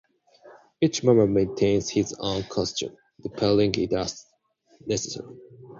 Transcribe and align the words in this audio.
Each 0.81 1.03
mummer 1.03 1.27
maintains 1.27 1.91
his 1.91 2.15
own 2.17 2.41
costume, 2.49 2.97
repairing 3.23 3.75
it 3.75 3.93
as 3.93 4.25
necessary. 4.87 5.37